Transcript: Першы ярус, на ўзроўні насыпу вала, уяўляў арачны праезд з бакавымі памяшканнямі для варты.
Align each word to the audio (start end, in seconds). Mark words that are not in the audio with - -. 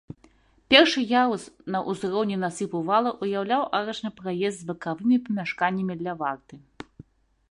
Першы 0.73 1.01
ярус, 1.09 1.43
на 1.73 1.81
ўзроўні 1.89 2.37
насыпу 2.45 2.81
вала, 2.89 3.11
уяўляў 3.25 3.61
арачны 3.79 4.09
праезд 4.21 4.57
з 4.63 4.67
бакавымі 4.69 5.17
памяшканнямі 5.27 5.93
для 6.03 6.13
варты. 6.23 6.55